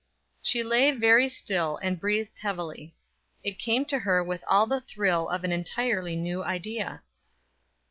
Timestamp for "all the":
4.47-4.81